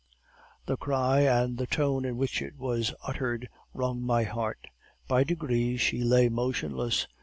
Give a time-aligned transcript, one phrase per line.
[0.65, 4.65] "The cry, and the tone in which it was uttered, wrung my heart.
[5.07, 7.07] By degrees she lay motionless.